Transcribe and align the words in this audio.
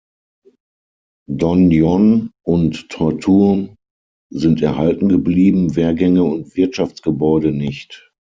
Donjon 1.29 2.31
und 2.43 2.89
Torturm 2.89 3.75
sind 4.31 4.59
erhalten 4.63 5.09
geblieben, 5.09 5.75
Wehrgänge 5.75 6.23
und 6.23 6.55
Wirtschaftsgebäude 6.55 7.51
nicht. 7.51 8.11